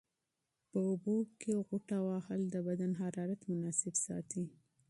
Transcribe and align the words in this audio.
په 0.69 0.77
اوبو 0.87 1.15
کې 1.39 1.51
غوټه 1.67 1.97
وهل 2.07 2.41
د 2.49 2.55
بدن 2.67 2.91
حرارت 3.01 3.41
مناسب 3.51 3.93
ساتي. 4.05 4.43